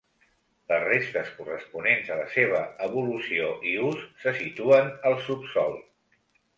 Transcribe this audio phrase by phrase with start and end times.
[0.71, 5.83] Les restes corresponents a la seva evolució i ús se situen al subsòl.